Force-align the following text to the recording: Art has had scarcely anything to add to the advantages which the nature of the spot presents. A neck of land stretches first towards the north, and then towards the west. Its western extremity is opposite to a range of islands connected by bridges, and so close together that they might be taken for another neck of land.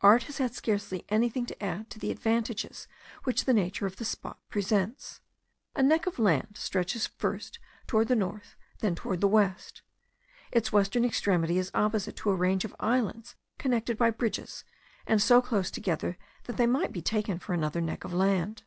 Art 0.00 0.24
has 0.24 0.38
had 0.38 0.56
scarcely 0.56 1.04
anything 1.08 1.46
to 1.46 1.62
add 1.62 1.88
to 1.90 2.00
the 2.00 2.10
advantages 2.10 2.88
which 3.22 3.44
the 3.44 3.54
nature 3.54 3.86
of 3.86 3.94
the 3.94 4.04
spot 4.04 4.40
presents. 4.50 5.20
A 5.76 5.84
neck 5.84 6.08
of 6.08 6.18
land 6.18 6.56
stretches 6.56 7.06
first 7.06 7.60
towards 7.86 8.08
the 8.08 8.16
north, 8.16 8.56
and 8.72 8.80
then 8.80 8.94
towards 8.96 9.20
the 9.20 9.28
west. 9.28 9.82
Its 10.50 10.72
western 10.72 11.04
extremity 11.04 11.58
is 11.58 11.70
opposite 11.74 12.16
to 12.16 12.30
a 12.30 12.34
range 12.34 12.64
of 12.64 12.74
islands 12.80 13.36
connected 13.56 13.96
by 13.96 14.10
bridges, 14.10 14.64
and 15.06 15.22
so 15.22 15.40
close 15.40 15.70
together 15.70 16.18
that 16.46 16.56
they 16.56 16.66
might 16.66 16.90
be 16.90 17.00
taken 17.00 17.38
for 17.38 17.54
another 17.54 17.80
neck 17.80 18.02
of 18.02 18.12
land. 18.12 18.64